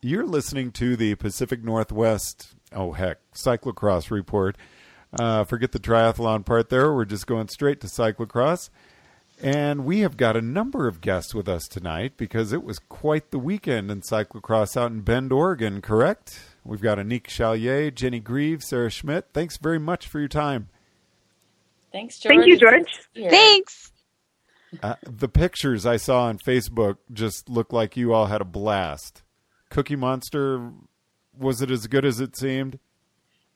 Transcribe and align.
You're 0.00 0.26
listening 0.26 0.70
to 0.72 0.94
the 0.94 1.16
Pacific 1.16 1.64
Northwest, 1.64 2.54
oh 2.72 2.92
heck, 2.92 3.18
cyclocross 3.32 4.12
report. 4.12 4.56
Uh, 5.18 5.42
forget 5.42 5.72
the 5.72 5.80
triathlon 5.80 6.44
part 6.44 6.68
there. 6.68 6.92
We're 6.94 7.04
just 7.04 7.26
going 7.26 7.48
straight 7.48 7.80
to 7.80 7.88
cyclocross. 7.88 8.70
And 9.40 9.84
we 9.84 10.00
have 10.00 10.16
got 10.16 10.36
a 10.36 10.42
number 10.42 10.86
of 10.86 11.00
guests 11.00 11.34
with 11.34 11.48
us 11.48 11.66
tonight 11.66 12.12
because 12.16 12.52
it 12.52 12.62
was 12.62 12.78
quite 12.78 13.30
the 13.30 13.38
weekend 13.38 13.90
in 13.90 14.02
cyclocross 14.02 14.76
out 14.76 14.92
in 14.92 15.00
Bend, 15.00 15.32
Oregon, 15.32 15.80
correct? 15.80 16.40
We've 16.64 16.80
got 16.80 16.98
Annick 16.98 17.26
Chalier, 17.26 17.90
Jenny 17.90 18.20
Greeve, 18.20 18.62
Sara 18.62 18.90
Schmitt. 18.90 19.28
Thanks 19.32 19.56
very 19.56 19.78
much 19.78 20.06
for 20.06 20.18
your 20.18 20.28
time. 20.28 20.68
Thanks, 21.92 22.18
George. 22.18 22.34
Thank 22.36 22.46
you, 22.46 22.56
George. 22.56 23.08
Thanks. 23.14 23.92
Uh, 24.82 24.94
the 25.02 25.28
pictures 25.28 25.86
I 25.86 25.96
saw 25.96 26.24
on 26.24 26.38
Facebook 26.38 26.98
just 27.12 27.48
looked 27.48 27.72
like 27.72 27.96
you 27.96 28.12
all 28.12 28.26
had 28.26 28.40
a 28.40 28.44
blast. 28.44 29.22
Cookie 29.70 29.96
Monster, 29.96 30.70
was 31.36 31.62
it 31.62 31.70
as 31.70 31.86
good 31.86 32.04
as 32.04 32.20
it 32.20 32.36
seemed? 32.36 32.78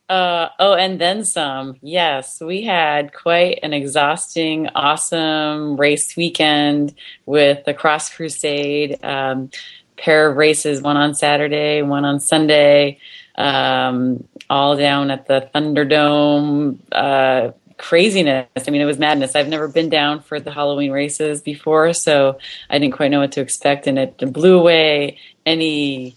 Uh, 0.08 0.48
oh, 0.58 0.74
and 0.74 1.00
then 1.00 1.24
some. 1.24 1.76
Yes, 1.80 2.40
we 2.40 2.62
had 2.62 3.14
quite 3.14 3.60
an 3.62 3.72
exhausting, 3.72 4.68
awesome 4.74 5.76
race 5.76 6.16
weekend 6.16 6.94
with 7.24 7.64
the 7.64 7.72
Cross 7.72 8.10
Crusade. 8.14 9.02
Um, 9.02 9.50
pair 9.96 10.28
of 10.28 10.36
races, 10.36 10.82
one 10.82 10.96
on 10.96 11.14
Saturday, 11.14 11.80
one 11.80 12.04
on 12.04 12.20
Sunday, 12.20 12.98
um, 13.36 14.22
all 14.50 14.76
down 14.76 15.10
at 15.10 15.26
the 15.28 15.48
Thunderdome. 15.54 16.78
Uh, 16.90 17.52
craziness. 17.78 18.46
I 18.56 18.70
mean, 18.70 18.80
it 18.80 18.84
was 18.84 18.98
madness. 18.98 19.34
I've 19.34 19.48
never 19.48 19.66
been 19.66 19.88
down 19.88 20.20
for 20.20 20.38
the 20.38 20.52
Halloween 20.52 20.92
races 20.92 21.42
before, 21.42 21.92
so 21.92 22.38
I 22.70 22.78
didn't 22.78 22.94
quite 22.94 23.10
know 23.10 23.20
what 23.20 23.32
to 23.32 23.40
expect, 23.40 23.86
and 23.86 23.98
it 23.98 24.18
blew 24.32 24.58
away 24.58 25.18
any 25.46 26.16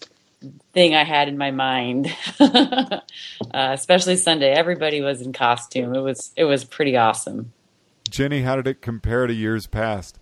thing 0.74 0.96
I 0.96 1.04
had 1.04 1.28
in 1.28 1.38
my 1.38 1.52
mind. 1.52 2.16
uh, 2.40 3.00
especially 3.54 4.18
Sunday, 4.18 4.52
everybody 4.52 5.02
was 5.02 5.22
in 5.22 5.34
costume. 5.34 5.96
It 5.96 6.02
was 6.02 6.32
it 6.36 6.46
was 6.46 6.64
pretty 6.64 6.96
awesome. 6.98 7.54
Jenny, 8.10 8.42
how 8.42 8.56
did 8.56 8.68
it 8.68 8.82
compare 8.82 9.28
to 9.28 9.34
years 9.34 9.68
past? 9.68 10.20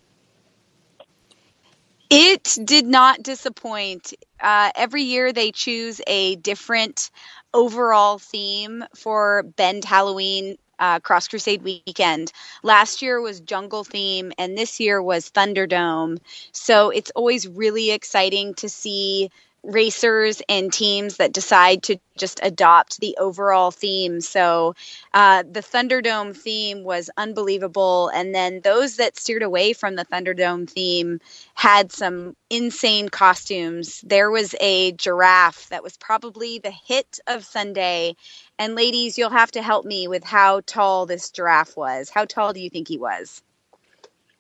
It 2.10 2.58
did 2.64 2.86
not 2.86 3.24
disappoint. 3.24 4.14
Uh, 4.40 4.72
every 4.76 5.02
year 5.02 5.34
they 5.34 5.52
choose 5.52 6.00
a 6.06 6.36
different 6.36 7.10
overall 7.54 8.20
theme 8.20 8.84
for 8.96 9.44
Bend 9.56 9.84
Halloween 9.84 10.58
uh, 10.84 11.00
Cross 11.00 11.30
Crusade 11.30 11.64
weekend. 11.64 12.34
Last 12.62 13.02
year 13.02 13.22
was 13.22 13.40
Jungle 13.40 13.86
theme, 13.86 14.34
and 14.38 14.58
this 14.58 14.82
year 14.82 15.02
was 15.02 15.30
Thunderdome. 15.32 16.18
So 16.52 16.90
it's 16.90 17.12
always 17.16 17.48
really 17.48 17.92
exciting 17.92 18.54
to 18.56 18.68
see 18.68 19.32
racers 19.64 20.42
and 20.50 20.72
teams 20.74 21.18
that 21.18 21.32
decide 21.32 21.84
to 21.84 21.98
just 22.18 22.40
adopt 22.44 23.00
the 23.00 23.18
overall 23.18 23.72
theme. 23.72 24.20
So 24.20 24.76
uh, 25.14 25.44
the 25.50 25.62
Thunderdome 25.62 26.36
theme 26.36 26.84
was 26.84 27.10
unbelievable. 27.18 28.10
And 28.10 28.36
then 28.36 28.62
those 28.62 28.98
that 28.98 29.18
steered 29.18 29.42
away 29.42 29.74
from 29.74 29.96
the 29.96 30.06
Thunderdome 30.06 30.70
theme 30.70 31.20
had 31.56 31.92
some 31.92 32.36
insane 32.50 33.10
costumes. 33.10 34.02
There 34.02 34.30
was 34.30 34.54
a 34.60 34.92
giraffe 34.94 35.70
that 35.70 35.84
was 35.84 35.98
probably 35.98 36.60
the 36.60 36.72
hit 36.72 37.20
of 37.28 37.46
Sunday. 37.46 38.16
And 38.60 38.76
ladies, 38.76 39.18
you'll 39.18 39.30
have 39.30 39.52
to 39.52 39.64
help 39.64 39.86
me 39.86 40.08
with 40.08 40.24
how 40.24 40.62
tall 40.66 41.06
this 41.06 41.30
giraffe 41.30 41.78
was. 41.78 42.10
How 42.10 42.26
tall 42.26 42.54
do 42.54 42.60
you 42.60 42.70
think 42.70 42.88
he 42.88 42.98
was? 42.98 43.42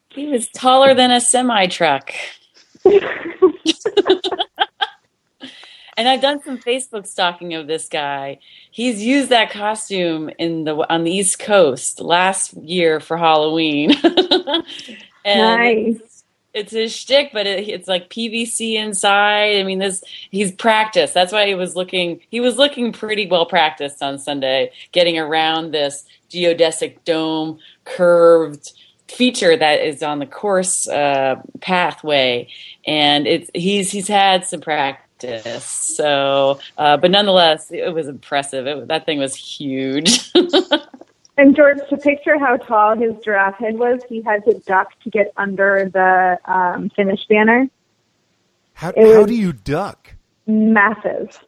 He 0.09 0.27
was 0.27 0.47
taller 0.49 0.93
than 0.93 1.11
a 1.11 1.19
semi 1.19 1.67
truck. 1.67 2.11
and 5.97 6.07
I've 6.07 6.21
done 6.21 6.41
some 6.43 6.57
Facebook 6.57 7.07
stalking 7.07 7.53
of 7.53 7.67
this 7.67 7.87
guy. 7.87 8.39
He's 8.71 9.03
used 9.03 9.29
that 9.29 9.51
costume 9.51 10.29
in 10.39 10.63
the 10.63 10.75
on 10.91 11.03
the 11.03 11.11
East 11.11 11.39
Coast 11.39 11.99
last 12.01 12.53
year 12.55 12.99
for 12.99 13.17
Halloween. 13.17 13.91
and 15.25 15.39
Nice. 15.39 15.95
it's, 16.01 16.23
it's 16.53 16.71
his 16.71 16.95
shtick, 16.95 17.31
but 17.33 17.47
it, 17.47 17.67
it's 17.67 17.87
like 17.87 18.09
PVC 18.09 18.75
inside. 18.75 19.57
I 19.57 19.63
mean, 19.63 19.79
this 19.79 20.03
he's 20.31 20.51
practiced. 20.51 21.13
That's 21.13 21.31
why 21.31 21.47
he 21.47 21.55
was 21.55 21.75
looking. 21.75 22.21
He 22.29 22.39
was 22.39 22.57
looking 22.57 22.91
pretty 22.91 23.27
well 23.27 23.45
practiced 23.45 24.01
on 24.01 24.19
Sunday, 24.19 24.71
getting 24.91 25.17
around 25.17 25.71
this 25.71 26.05
geodesic 26.29 26.97
dome 27.05 27.59
curved 27.85 28.73
feature 29.07 29.55
that 29.55 29.81
is 29.81 30.01
on 30.01 30.19
the 30.19 30.25
course 30.25 30.87
uh, 30.87 31.35
pathway, 31.61 32.47
and 32.85 33.27
it's 33.27 33.49
he's 33.53 33.91
he's 33.91 34.07
had 34.07 34.45
some 34.45 34.61
practice. 34.61 35.02
So, 35.63 36.59
uh, 36.77 36.97
but 36.97 37.11
nonetheless, 37.11 37.71
it 37.71 37.93
was 37.93 38.07
impressive. 38.07 38.67
It, 38.67 38.87
that 38.87 39.05
thing 39.05 39.19
was 39.19 39.35
huge. 39.35 40.31
And 41.37 41.55
George, 41.55 41.79
to 41.89 41.97
picture 41.97 42.37
how 42.37 42.57
tall 42.57 42.95
his 42.95 43.13
giraffe 43.23 43.55
head 43.57 43.77
was, 43.79 44.01
he 44.07 44.21
had 44.21 44.45
to 44.45 44.59
duck 44.67 44.89
to 45.03 45.09
get 45.09 45.33
under 45.35 45.89
the 45.91 46.37
um, 46.51 46.91
finish 46.95 47.25
banner. 47.27 47.67
How, 48.73 48.93
how 48.95 49.25
do 49.25 49.33
you 49.33 49.51
duck? 49.51 50.13
Massive. 50.45 51.39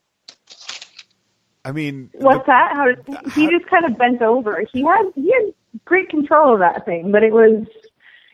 I 1.63 1.72
mean, 1.72 2.09
What's 2.13 2.40
the- 2.40 2.52
that? 2.52 2.75
How 2.75 2.86
did, 2.86 3.34
he 3.34 3.47
just 3.50 3.68
kind 3.68 3.86
of 3.86 3.97
bent 3.97 4.22
over. 4.22 4.63
He 4.72 4.84
had 4.84 5.03
he 5.16 5.31
had 5.31 5.53
great 5.86 6.09
control 6.09 6.53
of 6.53 6.59
that 6.59 6.86
thing, 6.86 7.12
but 7.12 7.24
it 7.24 7.34
was 7.34 7.68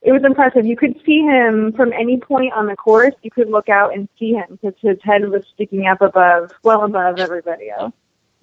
it 0.02 0.12
was 0.12 0.24
impressive. 0.24 0.66
You 0.66 0.76
could 0.76 1.00
see 1.06 1.20
him 1.22 1.74
from 1.74 1.94
any 1.94 2.20
point 2.20 2.54
on 2.54 2.66
the 2.66 2.76
course. 2.76 3.14
You 3.22 3.32
could 3.32 3.50
look 3.50 3.70
out 3.70 3.94
and 3.94 4.10
see 4.18 4.34
him 4.34 4.46
because 4.62 4.74
his 4.82 4.98
head 5.04 5.30
was 5.30 5.44
sticking 5.54 5.86
up 5.88 6.02
above, 6.02 6.52
well 6.64 6.84
above 6.84 7.20
everybody 7.20 7.70
else. 7.70 7.94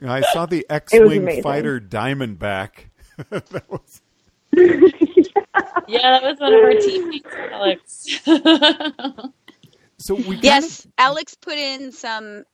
I 0.07 0.21
saw 0.33 0.47
the 0.47 0.65
X-wing 0.71 1.43
fighter 1.43 1.81
Diamondback. 1.81 2.87
that 3.31 3.69
was 3.69 4.01
yeah, 4.53 6.21
that 6.21 6.23
was 6.23 6.39
one 6.39 6.55
of 6.55 6.63
our 6.63 6.75
teammates, 6.75 7.29
Alex. 7.53 8.07
so 9.99 10.15
we 10.15 10.37
Yes, 10.37 10.85
of- 10.85 10.93
Alex 10.99 11.35
put 11.35 11.59
in 11.59 11.93
some 11.93 12.45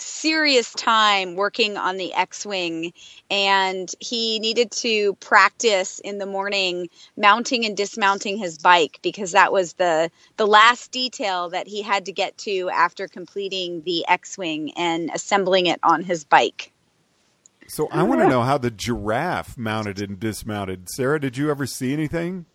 serious 0.00 0.72
time 0.74 1.34
working 1.34 1.76
on 1.76 1.96
the 1.96 2.12
X-wing 2.14 2.92
and 3.30 3.92
he 4.00 4.38
needed 4.38 4.70
to 4.70 5.14
practice 5.14 5.98
in 6.00 6.18
the 6.18 6.26
morning 6.26 6.88
mounting 7.16 7.64
and 7.64 7.76
dismounting 7.76 8.36
his 8.36 8.58
bike 8.58 8.98
because 9.02 9.32
that 9.32 9.52
was 9.52 9.74
the 9.74 10.10
the 10.36 10.46
last 10.46 10.90
detail 10.92 11.50
that 11.50 11.66
he 11.66 11.82
had 11.82 12.06
to 12.06 12.12
get 12.12 12.36
to 12.38 12.70
after 12.70 13.08
completing 13.08 13.82
the 13.82 14.06
X-wing 14.08 14.72
and 14.76 15.10
assembling 15.14 15.66
it 15.66 15.80
on 15.82 16.02
his 16.02 16.24
bike. 16.24 16.72
so 17.66 17.88
I 17.90 18.02
want 18.02 18.20
to 18.20 18.28
know 18.28 18.42
how 18.42 18.58
the 18.58 18.70
giraffe 18.70 19.58
mounted 19.58 20.00
and 20.00 20.18
dismounted. 20.18 20.88
Sara, 20.90 21.20
did 21.20 21.36
you 21.36 21.50
ever 21.50 21.66
see 21.66 21.92
anything? 21.92 22.46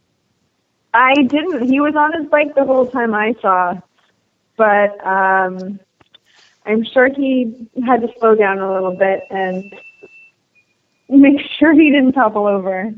I 0.93 1.13
didn't. 1.15 1.67
He 1.67 1.79
was 1.79 1.95
on 1.95 2.13
his 2.13 2.29
bike 2.29 2.53
the 2.55 2.65
whole 2.65 2.85
time 2.85 3.13
I 3.15 3.33
saw, 3.41 3.79
but 4.57 5.05
um, 5.05 5.79
I'm 6.65 6.83
sure 6.83 7.09
he 7.13 7.69
had 7.85 8.01
to 8.01 8.07
slow 8.19 8.35
down 8.35 8.59
a 8.59 8.73
little 8.73 8.95
bit 8.95 9.21
and 9.29 9.73
make 11.09 11.41
sure 11.59 11.73
he 11.73 11.91
didn't 11.91 12.13
topple 12.13 12.47
over. 12.47 12.93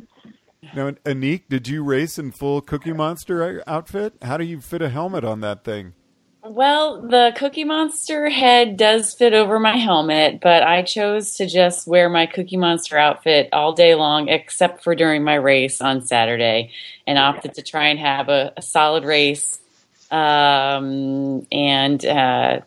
Now, 0.75 0.91
Annick, 0.91 1.43
did 1.49 1.67
you 1.67 1.83
race 1.83 2.17
in 2.17 2.31
full 2.31 2.61
Cookie 2.61 2.93
Monster 2.93 3.63
outfit? 3.67 4.13
How 4.21 4.37
do 4.37 4.45
you 4.45 4.59
fit 4.61 4.81
a 4.81 4.89
helmet 4.89 5.23
on 5.23 5.41
that 5.41 5.63
thing? 5.63 5.93
Well, 6.47 7.01
the 7.01 7.33
Cookie 7.35 7.63
Monster 7.63 8.29
head 8.29 8.77
does 8.77 9.15
fit 9.15 9.33
over 9.33 9.59
my 9.59 9.77
helmet, 9.77 10.41
but 10.41 10.61
I 10.61 10.83
chose 10.83 11.37
to 11.37 11.47
just 11.47 11.87
wear 11.87 12.07
my 12.07 12.27
Cookie 12.27 12.57
Monster 12.57 12.99
outfit 12.99 13.49
all 13.51 13.73
day 13.73 13.95
long, 13.95 14.29
except 14.29 14.83
for 14.83 14.93
during 14.93 15.23
my 15.23 15.35
race 15.35 15.81
on 15.81 16.05
Saturday, 16.05 16.71
and 17.07 17.17
opted 17.17 17.55
to 17.55 17.63
try 17.63 17.87
and 17.87 17.97
have 17.97 18.29
a, 18.29 18.53
a 18.57 18.61
solid 18.61 19.05
race. 19.05 19.59
Um, 20.11 21.47
and 21.51 22.05
uh, 22.05 22.59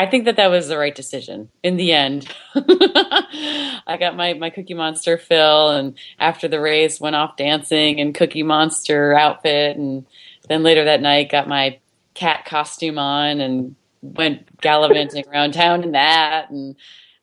I 0.00 0.06
think 0.06 0.24
that 0.24 0.36
that 0.36 0.50
was 0.50 0.66
the 0.66 0.78
right 0.78 0.94
decision 0.94 1.50
in 1.62 1.76
the 1.76 1.92
end. 1.92 2.26
I 2.54 3.98
got 4.00 4.16
my, 4.16 4.32
my 4.32 4.48
Cookie 4.48 4.72
Monster 4.72 5.18
fill, 5.18 5.68
and 5.68 5.94
after 6.18 6.48
the 6.48 6.58
race, 6.58 6.98
went 6.98 7.16
off 7.16 7.36
dancing 7.36 7.98
in 7.98 8.14
Cookie 8.14 8.42
Monster 8.42 9.12
outfit, 9.12 9.76
and 9.76 10.06
then 10.48 10.62
later 10.62 10.84
that 10.86 11.02
night, 11.02 11.30
got 11.30 11.48
my 11.48 11.80
cat 12.14 12.46
costume 12.46 12.98
on 12.98 13.42
and 13.42 13.76
went 14.00 14.58
gallivanting 14.62 15.24
around 15.30 15.52
town 15.52 15.82
in 15.82 15.92
that. 15.92 16.48
And 16.48 16.76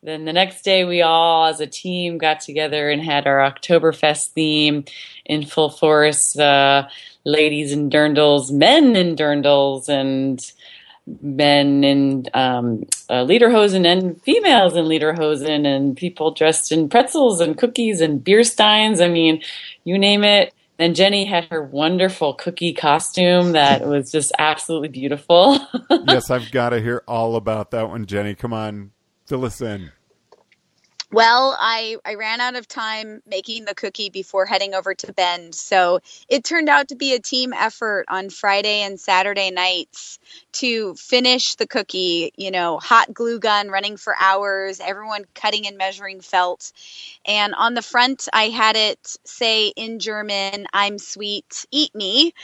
then 0.04 0.24
the 0.24 0.32
next 0.32 0.62
day, 0.62 0.84
we 0.84 1.02
all, 1.02 1.46
as 1.46 1.58
a 1.58 1.66
team, 1.66 2.16
got 2.16 2.38
together 2.38 2.90
and 2.90 3.02
had 3.02 3.26
our 3.26 3.38
Oktoberfest 3.38 4.28
theme 4.28 4.84
in 5.24 5.44
full 5.44 5.70
force. 5.70 6.38
Uh, 6.38 6.88
ladies 7.24 7.72
in 7.72 7.90
dirndls, 7.90 8.52
men 8.52 8.94
in 8.94 9.16
dirndls, 9.16 9.88
and 9.88 10.40
men 11.20 11.84
in 11.84 12.26
um, 12.34 12.84
uh, 13.08 13.24
lederhosen 13.24 13.86
and 13.86 14.20
females 14.22 14.76
in 14.76 14.84
lederhosen, 14.84 15.66
and 15.66 15.96
people 15.96 16.32
dressed 16.32 16.72
in 16.72 16.88
pretzels 16.88 17.40
and 17.40 17.56
cookies 17.56 18.00
and 18.00 18.22
beer 18.22 18.44
steins. 18.44 19.00
I 19.00 19.08
mean, 19.08 19.42
you 19.84 19.98
name 19.98 20.24
it. 20.24 20.54
And 20.80 20.94
Jenny 20.94 21.24
had 21.24 21.44
her 21.46 21.60
wonderful 21.60 22.34
cookie 22.34 22.72
costume 22.72 23.52
that 23.52 23.84
was 23.84 24.12
just 24.12 24.30
absolutely 24.38 24.88
beautiful. 24.88 25.58
yes, 26.06 26.30
I've 26.30 26.52
got 26.52 26.70
to 26.70 26.80
hear 26.80 27.02
all 27.08 27.34
about 27.34 27.72
that 27.72 27.88
one, 27.88 28.06
Jenny. 28.06 28.36
Come 28.36 28.52
on, 28.52 28.92
fill 29.26 29.44
us 29.44 29.60
in. 29.60 29.90
Well, 31.10 31.56
I, 31.58 31.96
I 32.04 32.16
ran 32.16 32.42
out 32.42 32.56
of 32.56 32.68
time 32.68 33.22
making 33.26 33.64
the 33.64 33.74
cookie 33.74 34.10
before 34.10 34.46
heading 34.46 34.74
over 34.74 34.94
to 34.94 35.14
Bend. 35.14 35.54
So 35.54 36.00
it 36.28 36.44
turned 36.44 36.68
out 36.68 36.88
to 36.88 36.96
be 36.96 37.14
a 37.14 37.20
team 37.20 37.54
effort 37.54 38.04
on 38.10 38.30
Friday 38.30 38.82
and 38.82 39.00
Saturday 39.00 39.50
nights 39.50 40.18
to 40.54 40.94
finish 40.96 41.54
the 41.54 41.66
cookie, 41.66 42.32
you 42.36 42.50
know, 42.50 42.78
hot 42.78 43.14
glue 43.14 43.40
gun 43.40 43.70
running 43.70 43.96
for 43.96 44.16
hours, 44.20 44.80
everyone 44.80 45.24
cutting 45.34 45.66
and 45.66 45.78
measuring 45.78 46.20
felt. 46.20 46.72
And 47.26 47.54
on 47.54 47.74
the 47.74 47.82
front, 47.82 48.28
I 48.32 48.44
had 48.50 48.76
it 48.76 49.16
say 49.24 49.68
in 49.68 50.00
German, 50.00 50.66
I'm 50.72 50.98
sweet, 50.98 51.66
eat 51.72 51.94
me 51.94 52.34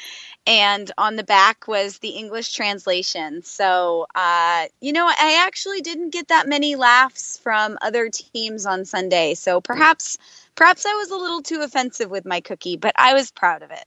and 0.46 0.91
on 0.99 1.17
the 1.17 1.25
back 1.25 1.67
was 1.67 1.99
the 1.99 2.11
English 2.11 2.52
translation. 2.52 3.43
So, 3.43 4.06
uh, 4.14 4.67
you 4.81 4.93
know, 4.93 5.06
I 5.06 5.44
actually 5.46 5.81
didn't 5.81 6.11
get 6.11 6.29
that 6.29 6.49
many 6.49 6.76
laughs 6.76 7.38
from 7.38 7.79
other 7.81 8.11
teams 8.11 8.67
on 8.67 8.85
Sunday. 8.85 9.35
So 9.35 9.61
perhaps, 9.61 10.19
perhaps 10.55 10.85
I 10.87 10.94
was 10.94 11.11
a 11.11 11.17
little 11.17 11.43
too 11.43 11.62
offensive 11.62 12.11
with 12.11 12.26
my 12.26 12.41
cookie, 12.41 12.76
but 12.76 12.94
I 12.96 13.14
was 13.14 13.31
proud 13.31 13.62
of 13.62 13.70
it. 13.70 13.85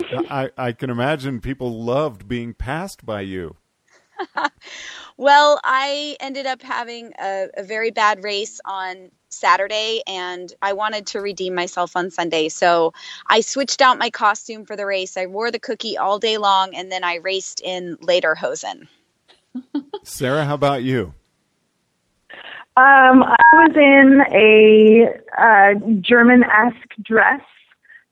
I, 0.30 0.50
I 0.56 0.72
can 0.72 0.90
imagine 0.90 1.40
people 1.40 1.82
loved 1.82 2.28
being 2.28 2.54
passed 2.54 3.04
by 3.04 3.22
you. 3.22 3.56
well, 5.16 5.60
I 5.64 6.16
ended 6.20 6.46
up 6.46 6.62
having 6.62 7.12
a, 7.20 7.48
a, 7.56 7.62
very 7.62 7.90
bad 7.90 8.24
race 8.24 8.60
on 8.64 9.10
Saturday 9.38 10.02
and 10.06 10.52
I 10.60 10.72
wanted 10.72 11.06
to 11.08 11.20
redeem 11.20 11.54
myself 11.54 11.96
on 11.96 12.10
Sunday. 12.10 12.48
So 12.48 12.92
I 13.28 13.40
switched 13.40 13.80
out 13.80 13.98
my 13.98 14.10
costume 14.10 14.64
for 14.64 14.76
the 14.76 14.86
race. 14.86 15.16
I 15.16 15.26
wore 15.26 15.50
the 15.50 15.58
cookie 15.58 15.96
all 15.96 16.18
day 16.18 16.38
long 16.38 16.74
and 16.74 16.90
then 16.90 17.04
I 17.04 17.16
raced 17.16 17.60
in 17.60 17.96
later 18.00 18.34
Hosen. 18.34 18.88
Sara, 20.02 20.44
how 20.44 20.54
about 20.54 20.82
you? 20.82 21.14
Um, 22.76 23.24
I 23.24 23.36
was 23.54 23.74
in 23.74 24.20
a 24.32 25.08
uh, 25.36 25.74
German-esque 26.00 26.94
dress 27.02 27.40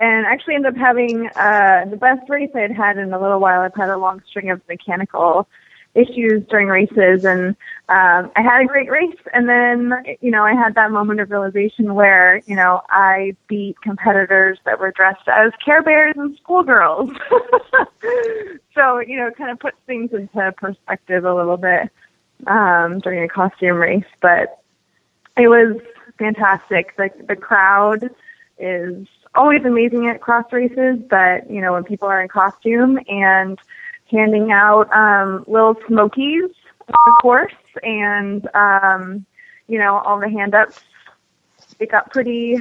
and 0.01 0.27
actually 0.27 0.57
ended 0.57 0.75
up 0.75 0.79
having 0.79 1.29
uh, 1.37 1.85
the 1.89 1.97
best 1.97 2.29
race 2.29 2.51
I 2.55 2.61
had 2.61 2.73
had 2.73 2.99
in 2.99 3.13
a 3.13 3.21
little 3.21 3.39
while. 3.39 3.61
I've 3.61 3.75
had 3.75 3.91
a 3.91 3.97
long 3.97 4.23
string 4.29 4.51
of 4.51 4.61
mechanical 4.69 5.49
issues 5.97 6.47
during 6.49 6.69
races 6.69 7.25
and 7.25 7.57
um 7.89 8.31
I 8.37 8.43
had 8.43 8.61
a 8.61 8.67
great 8.67 8.91
race. 8.91 9.17
And 9.33 9.49
then 9.49 9.93
you 10.21 10.31
know 10.31 10.45
I 10.45 10.53
had 10.53 10.75
that 10.75 10.91
moment 10.91 11.21
of 11.21 11.31
realization 11.31 11.95
where 11.95 12.43
you 12.47 12.55
know 12.55 12.83
I 12.91 13.35
beat 13.49 13.81
competitors 13.81 14.59
that 14.65 14.79
were 14.79 14.93
dressed 14.93 15.27
as 15.29 15.53
Care 15.65 15.83
Bears 15.83 16.15
and 16.17 16.37
schoolgirls. 16.37 17.11
So 18.75 18.99
you 18.99 19.17
know 19.17 19.29
it 19.29 19.37
kind 19.39 19.51
of 19.51 19.59
puts 19.59 19.79
things 19.87 20.13
into 20.13 20.53
perspective 20.59 21.25
a 21.25 21.35
little 21.35 21.57
bit 21.57 21.91
um 22.47 22.99
during 22.99 23.25
a 23.25 23.29
costume 23.29 23.79
race. 23.79 24.05
But 24.21 24.61
it 25.37 25.49
was 25.49 25.81
fantastic. 26.19 26.95
The 26.97 27.11
the 27.27 27.37
crowd 27.37 28.11
is 28.59 29.07
always 29.35 29.65
amazing 29.65 30.09
at 30.09 30.21
cross 30.21 30.51
races 30.51 30.99
but 31.11 31.51
you 31.51 31.61
know 31.61 31.73
when 31.73 31.85
people 31.85 32.09
are 32.09 32.23
in 32.23 32.29
costume 32.29 32.99
and 33.09 33.59
handing 34.11 34.53
out 34.53 34.93
um, 34.93 35.45
little 35.47 35.77
smokies, 35.87 36.51
of 36.89 37.15
course, 37.21 37.55
and 37.83 38.49
um, 38.55 39.27
you 39.69 39.79
know 39.79 39.99
all 39.99 40.21
the 40.21 40.29
hand 40.29 40.55
ups. 40.55 40.81
It 41.79 41.91
got 41.91 42.11
pretty 42.11 42.61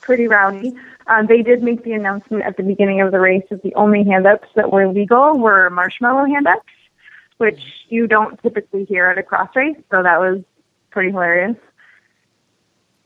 pretty 0.00 0.26
rowdy. 0.26 0.74
Um, 1.06 1.26
they 1.26 1.42
did 1.42 1.62
make 1.62 1.84
the 1.84 1.92
announcement 1.92 2.44
at 2.44 2.56
the 2.56 2.62
beginning 2.62 3.00
of 3.00 3.12
the 3.12 3.20
race 3.20 3.44
that 3.50 3.62
the 3.62 3.74
only 3.74 4.04
hand 4.04 4.26
ups 4.26 4.48
that 4.54 4.72
were 4.72 4.88
legal 4.88 5.38
were 5.38 5.70
marshmallow 5.70 6.24
hand 6.26 6.46
ups, 6.46 6.72
which 7.38 7.60
you 7.88 8.06
don't 8.06 8.40
typically 8.42 8.84
hear 8.84 9.06
at 9.06 9.18
a 9.18 9.22
cross 9.22 9.54
race. 9.54 9.76
So 9.90 10.02
that 10.02 10.18
was 10.18 10.42
pretty 10.90 11.10
hilarious. 11.10 11.56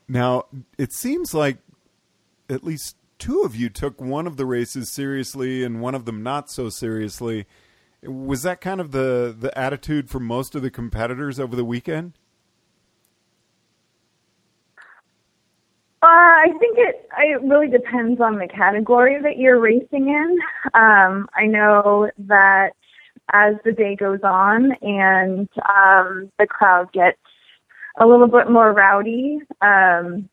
Now, 0.08 0.44
it 0.78 0.92
seems 0.92 1.34
like 1.34 1.58
at 2.48 2.62
least 2.62 2.96
two 3.24 3.40
of 3.40 3.56
you 3.56 3.70
took 3.70 4.02
one 4.02 4.26
of 4.26 4.36
the 4.36 4.44
races 4.44 4.90
seriously 4.90 5.64
and 5.64 5.80
one 5.80 5.94
of 5.94 6.04
them 6.04 6.22
not 6.22 6.50
so 6.50 6.68
seriously. 6.68 7.46
Was 8.02 8.42
that 8.42 8.60
kind 8.60 8.82
of 8.82 8.90
the 8.90 9.34
the 9.38 9.56
attitude 9.58 10.10
for 10.10 10.20
most 10.20 10.54
of 10.54 10.60
the 10.60 10.70
competitors 10.70 11.40
over 11.40 11.56
the 11.56 11.64
weekend? 11.64 12.18
Uh, 16.02 16.06
I 16.06 16.48
think 16.60 16.76
it 16.76 17.08
it 17.16 17.42
really 17.42 17.68
depends 17.68 18.20
on 18.20 18.36
the 18.36 18.46
category 18.46 19.18
that 19.22 19.38
you're 19.38 19.58
racing 19.58 20.08
in. 20.10 20.38
Um, 20.74 21.26
I 21.34 21.46
know 21.46 22.10
that 22.18 22.72
as 23.32 23.54
the 23.64 23.72
day 23.72 23.96
goes 23.96 24.20
on 24.22 24.72
and 24.82 25.48
um, 25.66 26.30
the 26.38 26.46
crowd 26.46 26.92
gets 26.92 27.16
a 27.98 28.06
little 28.06 28.28
bit 28.28 28.50
more 28.50 28.74
rowdy, 28.74 29.40
um, 29.62 30.28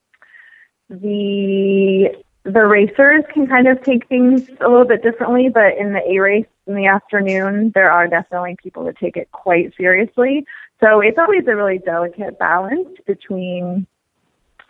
the 0.90 2.22
the 2.44 2.66
racers 2.66 3.24
can 3.34 3.48
kind 3.48 3.68
of 3.68 3.84
take 3.84 4.08
things 4.08 4.50
a 4.62 4.68
little 4.68 4.86
bit 4.86 5.04
differently, 5.04 5.50
but 5.50 5.78
in 5.78 5.94
the 5.94 6.02
A 6.10 6.20
race 6.20 6.48
in 6.66 6.76
the 6.76 6.88
afternoon, 6.88 7.72
there 7.76 7.92
are 7.92 8.08
definitely 8.08 8.58
people 8.62 8.86
that 8.86 8.98
take 8.98 9.16
it 9.16 9.32
quite 9.32 9.76
seriously. 9.76 10.46
So 10.80 11.02
it's 11.02 11.20
always 11.20 11.46
a 11.48 11.56
really 11.56 11.78
delicate 11.78 12.40
balance 12.40 12.90
between 13.06 13.86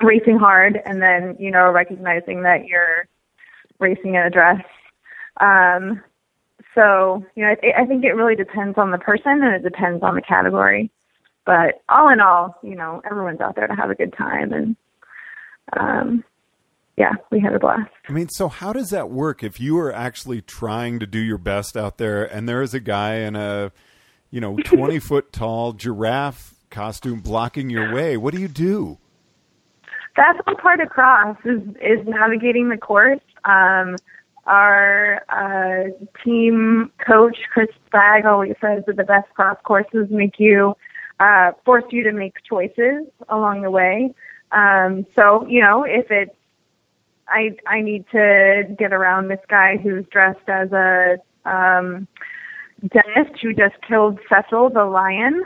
racing 0.01 0.37
hard 0.37 0.81
and 0.85 1.01
then, 1.01 1.37
you 1.39 1.51
know, 1.51 1.71
recognizing 1.71 2.43
that 2.43 2.65
you're 2.65 3.07
racing 3.79 4.15
in 4.15 4.21
a 4.21 4.29
dress. 4.29 4.63
Um, 5.39 6.03
so, 6.75 7.25
you 7.35 7.43
know, 7.43 7.55
I, 7.63 7.83
I 7.83 7.85
think 7.85 8.03
it 8.03 8.13
really 8.13 8.35
depends 8.35 8.77
on 8.77 8.91
the 8.91 8.97
person 8.97 9.43
and 9.43 9.55
it 9.55 9.63
depends 9.63 10.03
on 10.03 10.15
the 10.15 10.21
category. 10.21 10.91
But 11.45 11.81
all 11.87 12.09
in 12.09 12.19
all, 12.19 12.57
you 12.63 12.75
know, 12.75 13.01
everyone's 13.09 13.41
out 13.41 13.55
there 13.55 13.67
to 13.67 13.75
have 13.75 13.89
a 13.89 13.95
good 13.95 14.13
time 14.13 14.51
and 14.51 14.75
um 15.77 16.23
yeah, 16.97 17.13
we 17.31 17.39
had 17.39 17.53
a 17.53 17.59
blast. 17.59 17.89
I 18.07 18.11
mean, 18.11 18.29
so 18.29 18.47
how 18.47 18.73
does 18.73 18.89
that 18.89 19.09
work 19.09 19.43
if 19.43 19.59
you 19.59 19.77
are 19.79 19.93
actually 19.93 20.41
trying 20.41 20.99
to 20.99 21.07
do 21.07 21.19
your 21.19 21.37
best 21.37 21.77
out 21.77 21.97
there 21.97 22.23
and 22.23 22.47
there 22.47 22.61
is 22.61 22.73
a 22.73 22.79
guy 22.79 23.15
in 23.15 23.35
a, 23.35 23.71
you 24.29 24.41
know, 24.41 24.57
20 24.63 24.99
foot 24.99 25.31
tall 25.31 25.73
giraffe 25.73 26.53
costume 26.69 27.21
blocking 27.21 27.69
your 27.69 27.93
way? 27.93 28.17
What 28.17 28.33
do 28.33 28.41
you 28.41 28.47
do? 28.47 28.97
That's 30.17 30.39
all 30.45 30.55
part 30.55 30.81
of 30.81 30.89
cross 30.89 31.37
is 31.45 31.61
is 31.81 32.05
navigating 32.05 32.67
the 32.67 32.77
course. 32.77 33.21
Um, 33.45 33.95
our 34.45 35.23
uh, 35.29 35.91
team 36.23 36.91
coach 37.05 37.37
Chris 37.53 37.69
Spag 37.87 38.25
always 38.25 38.55
says 38.59 38.83
that 38.87 38.97
the 38.97 39.03
best 39.03 39.29
cross 39.33 39.57
courses 39.63 40.07
make 40.09 40.37
you 40.37 40.75
uh, 41.21 41.51
force 41.63 41.85
you 41.91 42.03
to 42.03 42.11
make 42.11 42.35
choices 42.43 43.05
along 43.29 43.61
the 43.61 43.71
way. 43.71 44.13
Um, 44.51 45.05
so 45.15 45.47
you 45.47 45.61
know 45.61 45.85
if 45.85 46.11
it's 46.11 46.35
I 47.31 47.55
I 47.67 47.81
need 47.81 48.05
to 48.11 48.63
get 48.77 48.93
around 48.93 49.27
this 49.29 49.39
guy 49.47 49.77
who's 49.77 50.05
dressed 50.07 50.47
as 50.47 50.71
a 50.71 51.17
um, 51.45 52.07
dentist 52.81 53.39
who 53.41 53.53
just 53.53 53.75
killed 53.87 54.19
Cecil 54.29 54.69
the 54.69 54.85
lion. 54.85 55.43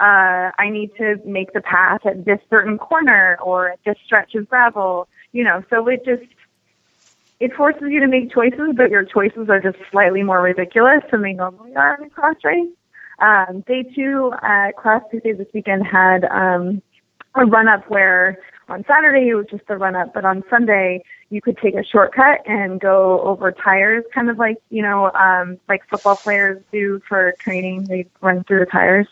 Uh, 0.00 0.52
I 0.58 0.70
need 0.70 0.90
to 0.98 1.16
make 1.24 1.52
the 1.52 1.60
path 1.60 2.06
at 2.06 2.24
this 2.24 2.38
certain 2.50 2.78
corner 2.78 3.36
or 3.42 3.70
at 3.70 3.80
this 3.84 3.96
stretch 4.04 4.34
of 4.34 4.48
gravel. 4.48 5.08
You 5.32 5.44
know, 5.44 5.62
so 5.70 5.86
it 5.88 6.04
just 6.04 6.30
it 7.40 7.54
forces 7.54 7.84
you 7.88 8.00
to 8.00 8.08
make 8.08 8.32
choices, 8.32 8.74
but 8.76 8.90
your 8.90 9.04
choices 9.04 9.48
are 9.48 9.60
just 9.60 9.78
slightly 9.90 10.22
more 10.22 10.42
ridiculous 10.42 11.02
than 11.10 11.22
they 11.22 11.32
normally 11.32 11.74
are 11.76 11.96
in 11.96 12.04
a 12.04 12.10
cross 12.10 12.36
race. 12.44 12.68
Um, 13.20 13.64
day 13.66 13.82
two 13.82 14.32
at 14.42 14.76
Cross 14.76 15.02
Crusade 15.10 15.38
this 15.38 15.48
weekend 15.52 15.84
had 15.86 16.24
um, 16.26 16.82
a 17.34 17.44
run 17.44 17.68
up 17.68 17.88
where 17.90 18.38
on 18.68 18.84
Saturday 18.86 19.28
it 19.28 19.34
was 19.34 19.46
just 19.50 19.64
a 19.68 19.76
run 19.76 19.96
up, 19.96 20.14
but 20.14 20.24
on 20.24 20.44
Sunday 20.50 21.02
you 21.30 21.42
could 21.42 21.58
take 21.58 21.74
a 21.74 21.84
shortcut 21.84 22.40
and 22.46 22.80
go 22.80 23.20
over 23.20 23.52
tires, 23.52 24.04
kind 24.14 24.30
of 24.30 24.38
like 24.38 24.56
you 24.70 24.82
know, 24.82 25.10
um, 25.12 25.58
like 25.68 25.82
football 25.88 26.16
players 26.16 26.62
do 26.72 27.00
for 27.08 27.34
training. 27.38 27.84
They 27.84 28.06
run 28.20 28.44
through 28.44 28.60
the 28.60 28.66
tires. 28.66 29.06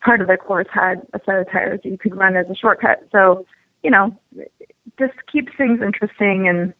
Part 0.00 0.20
of 0.20 0.28
the 0.28 0.36
course 0.36 0.66
had 0.72 1.06
a 1.14 1.20
set 1.24 1.36
of 1.36 1.50
tires 1.50 1.80
you 1.82 1.96
could 1.96 2.14
run 2.14 2.36
as 2.36 2.48
a 2.50 2.54
shortcut. 2.54 3.08
So, 3.10 3.46
you 3.82 3.90
know, 3.90 4.18
just 4.98 5.14
keeps 5.32 5.52
things 5.56 5.80
interesting, 5.80 6.46
and 6.48 6.74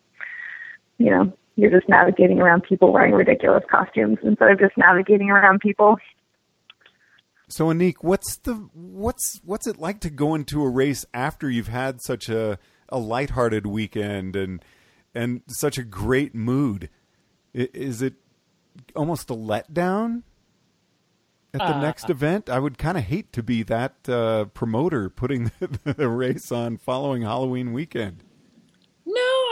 you 0.99 1.11
know, 1.11 1.33
you're 1.57 1.71
just 1.71 1.88
navigating 1.88 2.41
around 2.41 2.64
people 2.64 2.93
wearing 2.93 3.14
ridiculous 3.14 3.64
costumes 3.71 4.19
instead 4.23 4.50
of 4.50 4.59
just 4.59 4.76
navigating 4.76 5.31
around 5.31 5.61
people. 5.61 5.97
So, 7.49 7.67
Annick, 7.67 7.97
what's 8.00 8.37
the 8.38 8.55
what's 8.75 9.41
what's 9.45 9.67
it 9.67 9.79
like 9.79 10.00
to 10.00 10.11
go 10.11 10.35
into 10.35 10.62
a 10.62 10.69
race 10.69 11.07
after 11.14 11.49
you've 11.49 11.69
had 11.69 12.03
such 12.03 12.29
a 12.29 12.59
a 12.88 12.99
lighthearted 12.99 13.67
weekend 13.67 14.37
and 14.37 14.64
and 15.14 15.42
such 15.47 15.78
a 15.78 15.85
great 15.85 16.35
mood. 16.35 16.90
Is 17.52 18.02
it 18.02 18.14
almost 18.97 19.30
a 19.30 19.35
letdown 19.35 20.23
at 21.52 21.59
the 21.59 21.76
uh, 21.76 21.80
next 21.80 22.11
event? 22.11 22.50
I 22.50 22.59
would 22.59 22.78
kind 22.78 22.99
of 22.99 23.04
hate 23.04 23.33
to 23.35 23.42
be 23.42 23.62
that 23.64 24.09
uh, 24.09 24.47
promoter 24.47 25.09
putting 25.09 25.44
the, 25.61 25.94
the, 25.94 26.09
race 26.09 26.50
on 26.50 26.76
following 26.76 27.23
Halloween 27.23 27.73
weekend. 27.73 28.25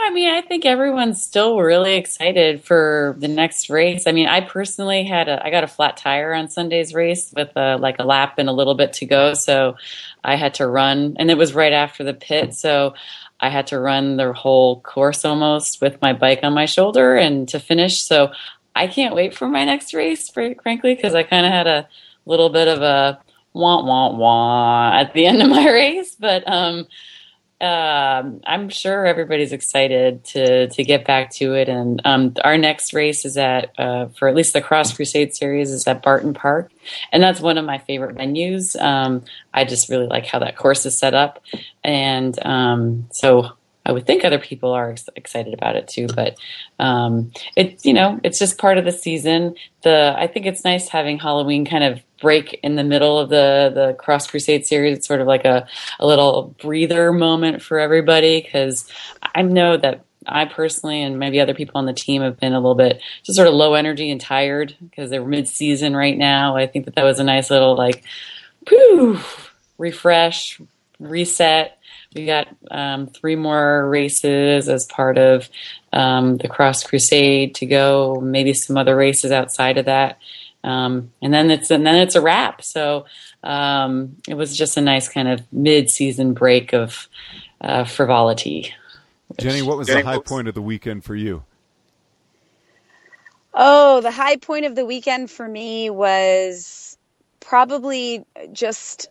I 0.05 0.09
mean, 0.11 0.29
I 0.29 0.41
think 0.41 0.65
everyone's 0.65 1.23
still 1.23 1.57
really 1.59 1.95
excited 1.95 2.63
for 2.63 3.15
the 3.19 3.29
next 3.29 3.69
race. 3.69 4.05
I 4.05 4.11
mean, 4.11 4.27
I 4.27 4.41
personally 4.41 5.05
had 5.05 5.29
a, 5.29 5.43
I 5.45 5.49
got 5.49 5.63
a 5.63 5.67
flat 5.67 5.95
tire 5.95 6.33
on 6.33 6.49
Sunday's 6.49 6.93
race 6.93 7.33
with 7.35 7.55
a, 7.55 7.77
like 7.77 7.95
a 7.99 8.03
lap 8.03 8.35
and 8.37 8.49
a 8.49 8.53
little 8.53 8.75
bit 8.75 8.93
to 8.93 9.05
go, 9.05 9.33
so 9.33 9.77
I 10.23 10.35
had 10.35 10.55
to 10.55 10.67
run, 10.67 11.15
and 11.17 11.31
it 11.31 11.37
was 11.37 11.53
right 11.53 11.71
after 11.71 12.03
the 12.03 12.13
pit, 12.13 12.53
so 12.53 12.95
I 13.39 13.49
had 13.49 13.67
to 13.67 13.79
run 13.79 14.17
the 14.17 14.33
whole 14.33 14.81
course 14.81 15.23
almost 15.23 15.81
with 15.81 16.01
my 16.01 16.13
bike 16.13 16.39
on 16.43 16.53
my 16.53 16.65
shoulder 16.65 17.15
and 17.15 17.47
to 17.49 17.59
finish. 17.59 18.01
So 18.01 18.31
I 18.75 18.87
can't 18.87 19.15
wait 19.15 19.35
for 19.35 19.47
my 19.47 19.65
next 19.65 19.93
race, 19.93 20.29
frankly, 20.29 20.95
because 20.95 21.15
I 21.15 21.23
kind 21.23 21.45
of 21.45 21.51
had 21.51 21.67
a 21.67 21.87
little 22.25 22.49
bit 22.49 22.67
of 22.67 22.81
a 22.81 23.19
wah 23.53 23.83
wah 23.83 24.15
wah 24.15 24.99
at 24.99 25.13
the 25.13 25.25
end 25.25 25.41
of 25.41 25.49
my 25.49 25.69
race, 25.69 26.15
but 26.15 26.43
um, 26.47 26.87
um, 27.63 28.41
I'm 28.45 28.67
sure 28.67 29.05
everybody's 29.05 29.53
excited 29.53 30.25
to 30.25 30.67
to 30.67 30.83
get 30.83 31.05
back 31.05 31.31
to 31.35 31.53
it. 31.53 31.69
And 31.69 32.01
um, 32.03 32.35
our 32.43 32.57
next 32.57 32.93
race 32.93 33.23
is 33.23 33.37
at 33.37 33.71
uh, 33.79 34.07
for 34.07 34.27
at 34.27 34.35
least 34.35 34.51
the 34.51 34.61
Cross 34.61 34.95
Crusade 34.95 35.33
series 35.33 35.71
is 35.71 35.87
at 35.87 36.03
Barton 36.03 36.33
Park, 36.33 36.71
and 37.11 37.23
that's 37.23 37.39
one 37.39 37.57
of 37.57 37.65
my 37.65 37.77
favorite 37.77 38.17
venues. 38.17 38.79
Um, 38.79 39.23
I 39.53 39.63
just 39.63 39.89
really 39.89 40.07
like 40.07 40.25
how 40.25 40.39
that 40.39 40.57
course 40.57 40.85
is 40.85 40.99
set 40.99 41.13
up, 41.13 41.41
and 41.83 42.37
um, 42.45 43.07
so 43.11 43.53
I 43.85 43.91
would 43.91 44.05
think 44.05 44.23
other 44.23 44.39
people 44.39 44.71
are 44.71 44.91
ex- 44.91 45.09
excited 45.15 45.53
about 45.53 45.75
it 45.75 45.87
too, 45.87 46.07
but 46.07 46.37
um, 46.79 47.31
it 47.55 47.85
you 47.85 47.93
know 47.93 48.19
it's 48.23 48.39
just 48.39 48.57
part 48.57 48.77
of 48.77 48.85
the 48.85 48.91
season. 48.91 49.55
The 49.81 50.13
I 50.17 50.27
think 50.27 50.45
it's 50.45 50.63
nice 50.63 50.87
having 50.87 51.19
Halloween 51.19 51.65
kind 51.65 51.83
of 51.83 52.01
break 52.21 52.59
in 52.63 52.75
the 52.75 52.83
middle 52.83 53.19
of 53.19 53.29
the 53.29 53.71
the 53.73 53.93
Cross 53.93 54.27
Crusade 54.27 54.65
series. 54.65 54.97
It's 54.97 55.07
sort 55.07 55.21
of 55.21 55.27
like 55.27 55.45
a 55.45 55.67
a 55.99 56.07
little 56.07 56.55
breather 56.61 57.11
moment 57.11 57.61
for 57.61 57.79
everybody 57.79 58.41
because 58.41 58.89
I 59.35 59.41
know 59.41 59.75
that 59.77 60.05
I 60.27 60.45
personally 60.45 61.01
and 61.01 61.19
maybe 61.19 61.39
other 61.39 61.53
people 61.53 61.77
on 61.77 61.85
the 61.85 61.93
team 61.93 62.21
have 62.21 62.39
been 62.39 62.53
a 62.53 62.59
little 62.59 62.75
bit 62.75 63.01
just 63.23 63.35
sort 63.35 63.47
of 63.47 63.53
low 63.53 63.73
energy 63.73 64.09
and 64.09 64.21
tired 64.21 64.75
because 64.79 65.09
they're 65.09 65.25
mid 65.25 65.47
season 65.47 65.95
right 65.95 66.17
now. 66.17 66.55
I 66.55 66.67
think 66.67 66.85
that 66.85 66.95
that 66.95 67.03
was 67.03 67.19
a 67.19 67.23
nice 67.23 67.49
little 67.49 67.75
like, 67.75 68.03
poof, 68.65 69.53
refresh, 69.77 70.61
reset 70.99 71.77
we 72.15 72.25
got 72.25 72.47
um, 72.71 73.07
three 73.07 73.35
more 73.35 73.87
races 73.87 74.69
as 74.69 74.85
part 74.85 75.17
of 75.17 75.49
um, 75.91 76.37
the 76.37 76.47
Cross 76.47 76.83
Crusade 76.83 77.55
to 77.55 77.65
go. 77.65 78.19
Maybe 78.21 78.53
some 78.53 78.77
other 78.77 78.95
races 78.95 79.31
outside 79.31 79.77
of 79.77 79.85
that, 79.85 80.19
um, 80.63 81.11
and 81.21 81.33
then 81.33 81.51
it's 81.51 81.71
and 81.71 81.85
then 81.85 81.95
it's 81.95 82.15
a 82.15 82.21
wrap. 82.21 82.63
So 82.63 83.05
um, 83.43 84.15
it 84.27 84.35
was 84.35 84.55
just 84.55 84.77
a 84.77 84.81
nice 84.81 85.09
kind 85.09 85.27
of 85.27 85.41
mid-season 85.51 86.33
break 86.33 86.73
of 86.73 87.07
uh, 87.61 87.83
frivolity. 87.83 88.73
Jenny, 89.37 89.61
what 89.61 89.77
was 89.77 89.87
the 89.87 90.03
high 90.03 90.19
point 90.19 90.47
of 90.47 90.53
the 90.53 90.61
weekend 90.61 91.03
for 91.03 91.15
you? 91.15 91.43
Oh, 93.53 94.01
the 94.01 94.11
high 94.11 94.37
point 94.37 94.65
of 94.65 94.75
the 94.75 94.85
weekend 94.85 95.29
for 95.29 95.47
me 95.47 95.89
was 95.89 96.97
probably 97.39 98.25
just 98.51 99.07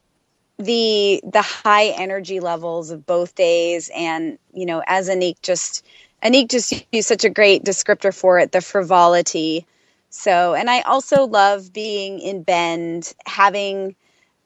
the 0.65 1.23
the 1.25 1.43
high 1.43 1.89
energy 1.89 2.41
levels 2.41 2.91
of 2.91 3.07
both 3.07 3.35
days. 3.37 3.91
And 3.97 4.39
you 4.55 4.67
know 4.67 4.83
as 4.87 5.09
Annick 5.09 5.43
just 5.43 5.85
Annick 6.25 6.51
just 6.51 6.75
used 6.93 7.09
such 7.09 7.25
a 7.25 7.31
great 7.31 7.65
descriptor 7.65 8.15
for 8.15 8.39
it 8.39 8.53
the 8.53 8.63
frivolity. 8.63 9.67
So 10.11 10.55
and 10.55 10.71
I 10.71 10.83
also 10.83 11.27
love 11.27 11.73
being 11.73 12.21
in 12.21 12.43
Bend 12.45 13.15
having 13.27 13.97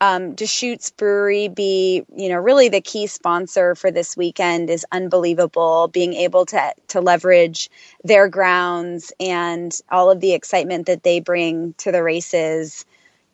um, 0.01 0.35
Deschutes 0.35 0.93
Brewery 0.93 1.49
be, 1.49 2.05
you 2.17 2.29
know, 2.31 2.37
really 2.39 2.69
the 2.69 2.83
key 2.83 3.09
sponsor 3.09 3.75
for 3.75 3.91
this 3.91 4.17
weekend 4.17 4.71
is 4.71 4.87
unbelievable. 4.93 5.89
Being 5.89 6.15
able 6.15 6.47
to 6.47 6.75
to 6.89 7.01
leverage 7.01 7.71
their 8.05 8.29
grounds 8.29 9.13
and 9.21 9.79
all 9.91 10.11
of 10.11 10.21
the 10.21 10.35
excitement 10.35 10.87
that 10.87 11.03
they 11.05 11.21
bring 11.21 11.75
to 11.79 11.93
the 11.93 12.03
races 12.05 12.87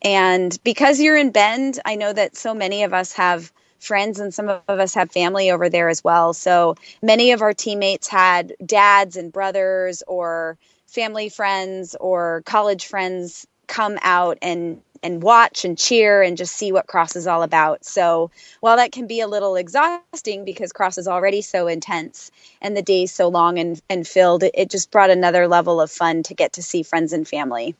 and 0.03 0.57
because 0.63 0.99
you're 0.99 1.17
in 1.17 1.31
Bend, 1.31 1.79
I 1.85 1.95
know 1.95 2.11
that 2.11 2.35
so 2.35 2.53
many 2.53 2.83
of 2.83 2.93
us 2.93 3.13
have 3.13 3.51
friends 3.79 4.19
and 4.19 4.33
some 4.33 4.49
of 4.49 4.61
us 4.67 4.93
have 4.95 5.11
family 5.11 5.51
over 5.51 5.69
there 5.69 5.89
as 5.89 6.03
well. 6.03 6.33
So 6.33 6.75
many 7.01 7.31
of 7.31 7.41
our 7.41 7.53
teammates 7.53 8.07
had 8.07 8.53
dads 8.65 9.17
and 9.17 9.31
brothers 9.31 10.03
or 10.07 10.57
family 10.87 11.29
friends 11.29 11.95
or 11.99 12.43
college 12.45 12.85
friends 12.85 13.45
come 13.67 13.97
out 14.01 14.37
and 14.41 14.81
and 15.03 15.21
watch 15.21 15.65
and 15.65 15.77
cheer 15.77 16.21
and 16.21 16.37
just 16.37 16.55
see 16.55 16.71
what 16.71 16.87
cross 16.87 17.17
is 17.17 17.27
all 17.27 17.43
about. 17.43 17.83
So 17.83 18.31
while 18.61 18.77
that 18.77 18.93
can 18.93 19.05
be 19.05 19.19
a 19.19 19.27
little 19.27 19.57
exhausting 19.57 20.45
because 20.45 20.71
cross 20.71 20.97
is 20.97 21.09
already 21.09 21.41
so 21.41 21.67
intense 21.67 22.31
and 22.61 22.75
the 22.75 22.81
day's 22.81 23.13
so 23.13 23.27
long 23.27 23.59
and, 23.59 23.81
and 23.89 24.07
filled, 24.07 24.43
it, 24.43 24.51
it 24.53 24.69
just 24.69 24.91
brought 24.91 25.09
another 25.09 25.49
level 25.49 25.81
of 25.81 25.91
fun 25.91 26.23
to 26.23 26.33
get 26.33 26.53
to 26.53 26.63
see 26.63 26.83
friends 26.83 27.11
and 27.11 27.27
family. 27.27 27.75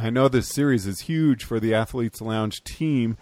I 0.00 0.10
know 0.10 0.28
this 0.28 0.48
series 0.48 0.86
is 0.86 1.00
huge 1.00 1.44
for 1.44 1.60
the 1.60 1.74
Athletes 1.74 2.20
Lounge 2.20 2.64
team. 2.64 3.16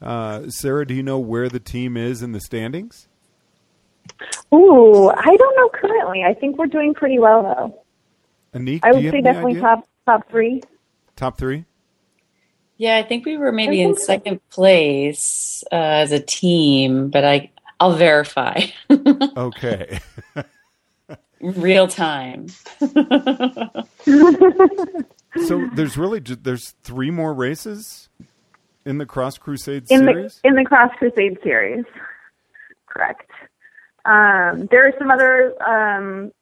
Uh, 0.00 0.48
Sara, 0.48 0.86
do 0.86 0.94
you 0.94 1.02
know 1.02 1.18
where 1.18 1.48
the 1.48 1.60
team 1.60 1.96
is 1.96 2.22
in 2.22 2.32
the 2.32 2.40
standings? 2.40 3.08
Ooh, 4.52 5.08
I 5.08 5.36
don't 5.36 5.56
know 5.56 5.68
currently. 5.68 6.24
I 6.24 6.34
think 6.34 6.58
we're 6.58 6.66
doing 6.66 6.94
pretty 6.94 7.18
well 7.18 7.42
though. 7.42 8.58
Annick, 8.58 8.80
I 8.82 8.92
would 8.92 9.10
say 9.10 9.20
definitely 9.20 9.52
idea? 9.52 9.62
top 9.62 9.88
top 10.06 10.30
three. 10.30 10.62
Top 11.16 11.38
three. 11.38 11.64
Yeah, 12.78 12.98
I 12.98 13.02
think 13.02 13.24
we 13.24 13.36
were 13.36 13.52
maybe 13.52 13.80
in 13.80 13.96
second 13.96 14.40
place 14.50 15.64
uh, 15.72 15.76
as 15.76 16.12
a 16.12 16.20
team, 16.20 17.08
but 17.08 17.24
I 17.24 17.50
I'll 17.80 17.96
verify. 17.96 18.60
okay. 19.36 20.00
Real 21.40 21.88
time. 21.88 22.46
so 25.44 25.68
there's 25.74 25.96
really 25.96 26.20
there's 26.20 26.74
three 26.82 27.10
more 27.10 27.34
races 27.34 28.08
in 28.84 28.98
the 28.98 29.06
Cross 29.06 29.38
Crusade 29.38 29.84
in 29.90 30.00
series. 30.00 30.40
The, 30.42 30.48
in 30.48 30.54
the 30.54 30.64
Cross 30.64 30.92
Crusade 30.98 31.38
series, 31.42 31.84
correct. 32.86 33.30
Um, 34.04 34.68
there 34.70 34.86
are 34.86 34.92
some 34.98 35.10
other 35.10 35.54
um, 35.62 36.32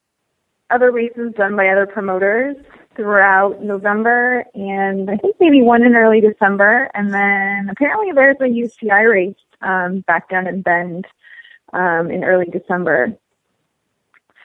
other 0.71 0.91
races 0.91 1.33
done 1.37 1.57
by 1.57 1.69
other 1.69 1.87
promoters 1.87 2.57
throughout 2.97 3.63
November, 3.63 4.45
and 4.55 5.11
I 5.11 5.17
think 5.17 5.37
maybe 5.41 5.63
one 5.63 5.83
in 5.83 5.97
early 5.97 6.21
December, 6.21 6.91
and 6.95 7.13
then 7.13 7.69
apparently 7.71 8.13
there's 8.13 8.37
a 8.41 8.45
UCI 8.45 9.11
race 9.11 9.35
um, 9.63 10.01
back 10.07 10.29
down 10.29 10.47
in 10.47 10.63
Bend 10.63 11.07
um, 11.73 12.11
in 12.11 12.25
early 12.25 12.47
December. 12.47 13.13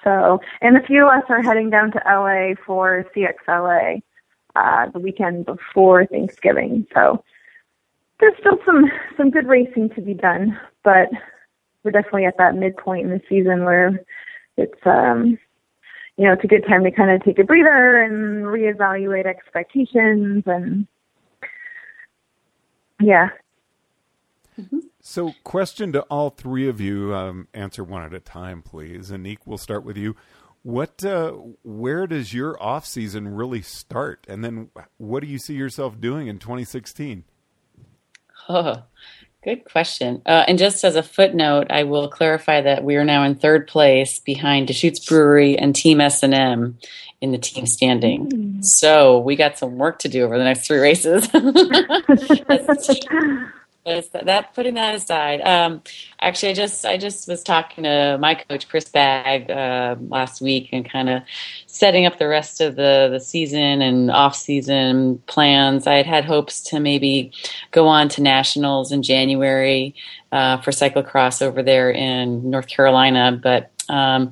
So, 0.03 0.39
and 0.62 0.77
a 0.77 0.82
few 0.82 1.06
of 1.06 1.12
us 1.12 1.24
are 1.29 1.41
heading 1.41 1.70
down 1.70 1.91
to 1.91 2.01
LA 2.06 2.56
for 2.65 3.06
CXLA 3.15 4.01
uh, 4.56 4.89
the 4.89 5.00
weekend 5.00 5.46
before 5.46 6.06
Thanksgiving. 6.06 6.88
So 6.94 7.24
there's 8.20 8.38
still 8.39 8.58
some 8.65 8.86
some 9.18 9.29
good 9.29 9.48
racing 9.48 9.89
to 9.91 10.01
be 10.01 10.13
done, 10.13 10.60
but 10.84 11.10
we're 11.84 11.91
definitely 11.91 12.25
at 12.25 12.38
that 12.38 12.56
midpoint 12.56 13.06
in 13.06 13.12
the 13.12 13.22
season 13.29 13.63
where 13.63 14.03
it's 14.58 14.79
um 14.86 15.38
you 16.18 16.25
know 16.25 16.34
it's 16.34 16.44
a 16.44 16.48
good 16.48 16.65
time 16.68 16.84
to 16.84 16.91
kind 16.91 17.12
of 17.12 17.24
take 17.24 17.39
a 17.39 17.44
breather 17.44 18.03
and 18.03 18.46
reevaluate 18.46 19.25
expectations 19.25 20.44
and 20.46 20.88
yeah. 23.00 23.29
Mm-hmm. 24.60 24.79
So, 25.01 25.34
question 25.44 25.94
to 25.94 26.01
all 26.03 26.29
three 26.29 26.68
of 26.68 26.82
you. 26.82 27.15
Um, 27.15 27.48
answer 27.53 27.84
one 27.84 28.03
at 28.03 28.13
a 28.13 28.20
time, 28.20 28.62
please. 28.62 29.10
Annick, 29.10 29.39
we'll 29.46 29.58
start 29.58 29.86
with 29.86 29.98
you. 29.98 30.15
What, 30.63 31.06
uh, 31.06 31.32
where 31.63 32.06
does 32.06 32.34
your 32.34 32.62
off 32.62 32.86
season 32.86 33.30
really 33.30 33.62
start, 33.62 34.25
and 34.28 34.44
then 34.44 34.70
what 34.98 35.22
do 35.22 35.28
you 35.28 35.38
see 35.38 35.54
yourself 35.54 36.01
doing 36.01 36.28
in 36.28 36.38
2016? 36.38 37.24
Oh, 38.50 38.84
good 39.44 39.63
question. 39.63 40.22
Uh, 40.25 40.44
and 40.48 40.58
just 40.58 40.84
as 40.84 40.96
a 40.96 41.04
footnote, 41.04 41.68
I 41.70 41.84
will 41.84 42.10
clarify 42.10 42.62
that 42.62 42.84
we 42.84 42.96
are 42.98 43.06
now 43.06 43.24
in 43.24 43.36
third 43.36 43.68
place 43.68 44.20
behind 44.20 44.68
Deschutes 44.68 45.06
Brewery 45.06 45.58
and 45.58 45.75
Team 45.75 46.01
S 46.01 46.24
and 46.24 46.34
M 46.34 46.78
in 47.22 47.32
the 47.32 47.38
team 47.38 47.66
standing. 47.66 48.30
Mm. 48.30 48.63
So 48.63 49.20
we 49.20 49.36
got 49.36 49.58
some 49.58 49.78
work 49.78 50.00
to 50.00 50.10
do 50.10 50.24
over 50.24 50.38
the 50.38 50.44
next 50.44 50.68
three 50.68 50.80
races. 50.80 51.30
that 54.13 54.53
putting 54.53 54.75
that 54.75 54.96
aside, 54.96 55.41
um, 55.41 55.81
actually, 56.22 56.50
I 56.50 56.53
just 56.53 56.86
I 56.86 56.98
just 56.98 57.27
was 57.27 57.43
talking 57.43 57.84
to 57.84 58.17
my 58.19 58.36
coach 58.36 58.69
Chris 58.69 58.89
Bag 58.89 59.50
uh, 59.50 59.96
last 60.08 60.41
week 60.41 60.69
and 60.72 60.89
kind 60.89 61.10
of 61.10 61.24
setting 61.65 62.05
up 62.05 62.19
the 62.19 62.27
rest 62.27 62.62
of 62.62 62.75
the 62.75 63.10
the 63.12 63.19
season 63.19 63.81
and 63.81 64.12
off 64.12 64.36
season 64.36 65.22
plans. 65.27 65.88
I 65.88 65.96
had 65.96 66.05
had 66.05 66.25
hopes 66.25 66.62
to 66.65 66.79
maybe 66.79 67.31
go 67.72 67.88
on 67.88 68.10
to 68.10 68.22
nationals 68.22 68.91
in 68.91 69.03
January 69.03 69.96
uh, 70.31 70.58
for 70.58 70.72
cyclocross 70.72 71.41
over 71.41 71.63
there 71.63 71.89
in 71.91 72.50
North 72.50 72.67
Carolina, 72.67 73.39
but 73.41 73.72
um, 73.89 74.31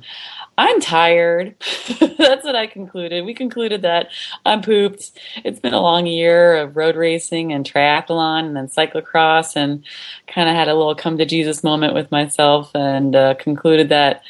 I'm 0.58 0.80
tired. 0.80 1.54
That's 2.18 2.44
what 2.44 2.56
I 2.56 2.66
concluded. 2.66 3.24
We 3.24 3.32
concluded 3.32 3.82
that 3.82 4.10
I'm 4.44 4.60
pooped. 4.60 5.12
It's 5.44 5.60
been 5.60 5.72
a 5.72 5.80
long 5.80 6.06
year 6.06 6.56
of 6.56 6.76
road 6.76 6.96
racing 6.96 7.52
and 7.52 7.64
triathlon 7.64 8.46
and 8.46 8.56
then 8.56 8.66
cyclocross 8.66 9.54
and 9.54 9.84
kind 10.26 10.48
of 10.48 10.56
had 10.56 10.66
a 10.66 10.74
little 10.74 10.96
come 10.96 11.16
to 11.18 11.24
Jesus 11.24 11.62
moment 11.62 11.94
with 11.94 12.10
myself 12.10 12.72
and 12.74 13.14
uh, 13.14 13.34
concluded 13.34 13.90
that 13.90 14.22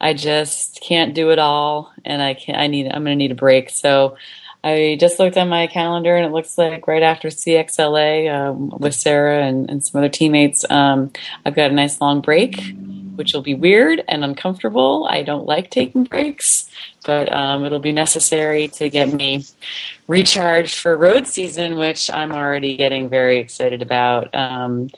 I 0.00 0.14
just 0.14 0.80
can't 0.80 1.14
do 1.14 1.30
it 1.30 1.38
all, 1.38 1.92
and 2.04 2.22
I 2.22 2.34
can't. 2.34 2.58
I 2.58 2.66
need. 2.66 2.86
I'm 2.86 3.04
going 3.04 3.16
to 3.16 3.16
need 3.16 3.32
a 3.32 3.34
break. 3.34 3.68
So 3.68 4.16
I 4.64 4.96
just 4.98 5.18
looked 5.18 5.36
on 5.36 5.48
my 5.48 5.66
calendar, 5.66 6.16
and 6.16 6.24
it 6.24 6.32
looks 6.32 6.56
like 6.56 6.86
right 6.86 7.02
after 7.02 7.28
CXLA 7.28 8.32
um, 8.34 8.70
with 8.70 8.94
Sara 8.94 9.44
and, 9.44 9.68
and, 9.70 9.84
some 9.84 9.98
other 9.98 10.08
teammates, 10.08 10.64
um, 10.70 11.12
I've 11.44 11.54
got 11.54 11.70
a 11.70 11.74
nice 11.74 12.00
long 12.00 12.22
break, 12.22 12.56
which 13.20 13.34
will 13.34 13.42
be 13.42 13.52
weird 13.52 14.02
and 14.08 14.24
uncomfortable. 14.24 15.06
I 15.10 15.22
don't 15.22 15.44
like 15.44 15.68
taking 15.68 16.04
breaks, 16.04 16.70
but 17.04 17.30
um, 17.30 17.66
it'll 17.66 17.78
be 17.78 17.92
necessary 17.92 18.68
to 18.68 18.88
get 18.88 19.12
me 19.12 19.44
recharged 20.08 20.78
for 20.78 20.96
road 20.96 21.26
season, 21.26 21.76
which 21.76 22.10
I'm 22.10 22.32
already 22.32 22.78
getting 22.78 23.10
very 23.10 23.38
excited 23.38 23.82
about 23.82 24.34
um, 24.34 24.88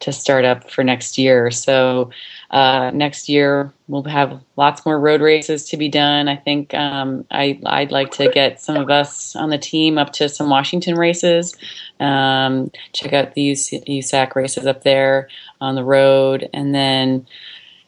to 0.00 0.12
start 0.12 0.44
up 0.44 0.70
for 0.70 0.84
next 0.84 1.16
year. 1.16 1.50
So 1.50 2.10
uh, 2.50 2.90
next 2.92 3.30
year 3.30 3.72
we'll 3.88 4.04
have 4.04 4.42
lots 4.56 4.84
more 4.84 5.00
road 5.00 5.22
races 5.22 5.64
to 5.70 5.78
be 5.78 5.88
done. 5.88 6.28
I 6.28 6.36
think 6.36 6.74
um, 6.74 7.24
I, 7.30 7.58
would 7.62 7.92
like 7.92 8.10
to 8.12 8.30
get 8.30 8.60
some 8.60 8.76
of 8.76 8.90
us 8.90 9.34
on 9.34 9.48
the 9.48 9.58
team 9.58 9.96
up 9.96 10.12
to 10.14 10.28
some 10.28 10.50
Washington 10.50 10.96
races. 10.96 11.56
Um, 11.98 12.70
check 12.92 13.14
out 13.14 13.32
the 13.32 13.52
USAC 13.52 14.34
races 14.34 14.66
up 14.66 14.84
there 14.84 15.28
on 15.62 15.76
the 15.76 15.84
road, 15.84 16.48
and 16.52 16.74
then 16.74 17.26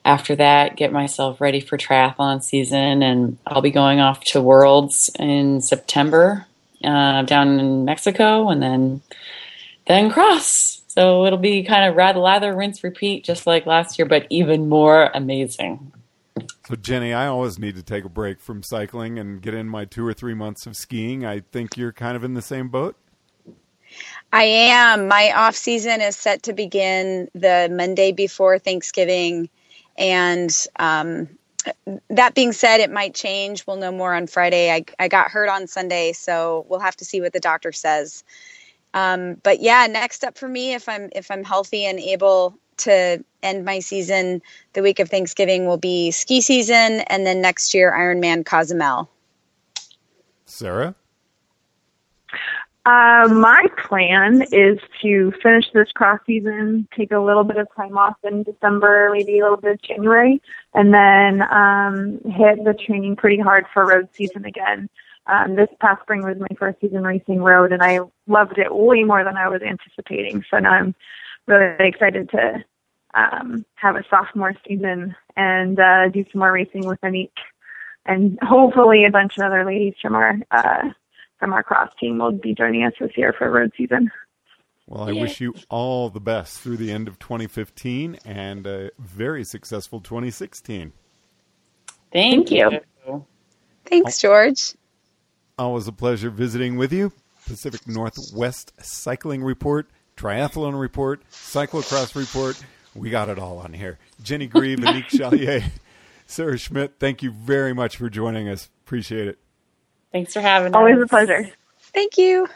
after 0.05 0.37
that, 0.37 0.77
get 0.77 0.93
myself 0.93 1.41
ready 1.41 1.61
for 1.61 1.79
triathlon 1.79 2.43
season. 2.43 3.03
And 3.03 3.39
I'll 3.47 3.63
be 3.63 3.71
going 3.71 4.01
off 4.01 4.25
to 4.25 4.41
Worlds 4.41 5.11
in 5.19 5.61
September 5.61 6.47
uh, 6.85 7.23
down 7.23 7.61
in 7.61 7.85
Mexico, 7.85 8.49
and 8.49 8.63
then 8.63 9.03
then 9.87 10.11
cross. 10.11 10.83
So 10.89 11.25
it'll 11.25 11.39
be 11.39 11.63
kind 11.63 11.89
of 11.89 11.97
rather 11.97 12.21
lather, 12.21 12.55
rinse, 12.55 12.85
repeat, 12.85 13.25
just 13.25 13.47
like 13.47 13.65
last 13.65 13.99
year, 13.99 14.07
but 14.07 14.27
even 14.29 14.69
more 14.69 15.11
amazing. 15.15 15.93
So, 16.69 16.77
Jenny, 16.77 17.13
I 17.13 17.27
always 17.27 17.59
need 17.59 17.77
to 17.77 17.83
take 17.83 18.05
a 18.05 18.09
break 18.09 18.41
from 18.41 18.63
cycling 18.63 19.19
and 19.19 19.41
get 19.41 19.55
in 19.55 19.69
my 19.69 19.85
two 19.85 20.07
or 20.07 20.13
three 20.13 20.35
months 20.35 20.67
of 20.67 20.77
skiing. 20.77 21.25
I 21.25 21.41
think 21.41 21.77
you're 21.77 21.93
kind 21.93 22.17
of 22.17 22.25
in 22.25 22.35
the 22.35 22.43
same 22.43 22.69
boat. 22.69 22.97
I 24.33 24.45
am. 24.45 25.09
My 25.09 25.33
off 25.35 25.55
season 25.55 26.01
is 26.01 26.17
set 26.17 26.43
to 26.45 26.53
begin 26.53 27.29
the 27.35 27.69
Monday 27.71 28.13
before 28.13 28.59
Thanksgiving. 28.59 29.49
And 29.97 30.51
um, 30.77 31.29
that 32.11 32.35
being 32.35 32.53
said, 32.53 32.81
it 32.81 32.91
might 32.91 33.15
change. 33.15 33.67
We'll 33.67 33.77
know 33.77 33.93
more 33.93 34.15
on 34.15 34.27
Friday. 34.27 34.71
I, 34.71 34.85
I 34.99 35.09
got 35.09 35.31
hurt 35.31 35.49
on 35.49 35.67
Sunday, 35.67 36.13
so 36.13 36.67
we'll 36.69 36.81
have 36.81 36.97
to 36.97 37.05
see 37.05 37.21
what 37.21 37.33
the 37.33 37.41
doctor 37.41 37.73
says. 37.73 38.25
Um, 38.95 39.35
but 39.43 39.61
yeah, 39.61 39.87
next 39.89 40.25
up 40.25 40.37
for 40.37 40.49
me, 40.49 40.75
if 40.75 40.89
I'm 40.89 41.09
if 41.15 41.31
I'm 41.31 41.45
healthy 41.45 41.85
and 41.87 41.99
able 41.99 42.59
to 42.79 43.25
end 43.43 43.65
my 43.65 43.79
season, 43.79 44.43
the 44.73 44.83
week 44.83 44.99
of 44.99 45.09
Thanksgiving 45.09 45.67
will 45.67 45.79
be 45.79 46.11
ski 46.11 46.41
season, 46.41 47.01
and 47.01 47.27
then 47.27 47.41
next 47.41 47.75
year 47.75 47.91
Ironman 47.91 48.45
Cozumel. 48.45 49.09
Sara. 50.45 50.95
Uh, 52.85 53.29
my 53.31 53.65
plan 53.87 54.43
is 54.51 54.79
to 55.01 55.33
finish 55.41 55.67
this 55.73 55.93
cross 55.93 56.19
season, 56.27 56.89
take 56.97 57.13
a 57.13 57.19
little 57.19 57.45
bit 57.45 57.57
of 57.57 57.69
time 57.77 57.97
off 57.97 58.17
in 58.25 58.43
December, 58.43 59.11
maybe 59.13 59.39
a 59.39 59.43
little 59.45 59.57
bit 59.57 59.75
of 59.75 59.83
January, 59.83 60.43
and 60.75 60.93
then 60.93 61.43
um, 61.53 62.19
hit 62.25 62.65
the 62.65 62.75
training 62.75 63.15
pretty 63.15 63.39
hard 63.41 63.67
for 63.73 63.87
road 63.87 64.09
season 64.13 64.45
again. 64.45 64.89
Um, 65.29 65.55
this 65.55 65.69
past 65.81 66.03
spring 66.03 66.23
was 66.25 66.37
my 66.41 66.57
first 66.59 66.81
season 66.81 67.05
racing 67.05 67.41
road, 67.41 67.71
and 67.71 67.85
I 67.85 68.01
loved 68.27 68.59
it 68.59 68.75
way 68.75 69.05
more 69.05 69.23
than 69.23 69.37
I 69.37 69.49
was 69.49 69.63
anticipating. 69.63 70.45
So 70.51 70.59
now 70.59 70.73
I'm 70.73 70.95
really 71.47 71.89
excited 71.89 72.31
to 72.31 72.65
um, 73.15 73.65
have 73.77 73.95
a 73.95 74.05
sophomore 74.11 74.55
season 74.67 75.15
and 75.37 75.79
uh, 75.79 76.09
do 76.09 76.25
some 76.33 76.41
more 76.41 76.51
racing 76.51 76.85
with 76.87 77.01
Annick, 77.03 77.31
and 78.07 78.41
hopefully 78.43 79.05
a 79.05 79.11
bunch 79.13 79.39
of 79.39 79.45
other 79.45 79.65
ladies 79.65 79.95
from 80.03 80.17
our 80.17 80.41
uh, 80.51 80.91
from 81.43 81.53
our 81.53 81.65
cross 81.65 81.91
team 81.99 82.19
will 82.19 82.31
be 82.31 82.55
joining 82.55 82.85
us 82.85 82.93
this 83.01 83.11
year 83.17 83.35
for 83.37 83.51
road 83.51 83.73
season. 83.77 84.09
Well, 84.87 85.09
I 85.09 85.13
wish 85.13 85.41
you 85.41 85.55
all 85.69 86.09
the 86.09 86.21
best 86.21 86.61
through 86.61 86.77
the 86.77 86.93
end 86.93 87.09
of 87.09 87.19
2015 87.19 88.19
and 88.25 88.65
a 88.65 88.93
very 88.97 89.43
successful 89.43 89.99
2016. 90.01 90.93
Thank, 92.13 92.49
Thank 92.49 92.51
you. 92.53 92.81
you. 93.09 93.27
Thanks, 93.87 94.21
George. 94.21 94.75
Always 95.59 95.89
a 95.89 95.93
pleasure 95.93 96.31
visiting 96.31 96.77
with 96.77 96.93
you. 96.93 97.11
Pacific 97.45 97.89
Northwest 97.89 98.73
Cycling 98.81 99.43
Report, 99.43 99.91
Triathlon 100.17 100.79
Report, 100.79 101.25
Cyclocross 101.33 102.15
Report. 102.15 102.63
We 102.95 103.11
got 103.11 103.29
it 103.29 103.41
all 103.41 103.59
on 103.59 103.73
here. 103.73 103.99
Jenny 104.23 104.47
Greeve, 104.47 104.79
Annick 104.79 105.09
Chalier, 105.09 105.65
Sara 106.25 106.57
Schmitt, 106.57 107.01
thank 107.01 107.21
you 107.21 107.33
very 107.33 107.73
much 107.73 107.97
for 107.97 108.09
joining 108.09 108.49
us. 108.49 108.71
Appreciate 108.85 109.27
it. 109.27 109.42
Thanks 110.13 110.35
for 110.35 110.41
having 110.43 110.75
Always 110.75 110.95
us. 110.95 110.99
Always 110.99 111.05
a 111.05 111.09
pleasure. 111.09 111.51
Thank 111.95 112.19
you. 112.19 112.49